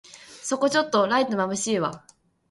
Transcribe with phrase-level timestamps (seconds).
[0.41, 2.03] そこちょっとライトまぶしいわ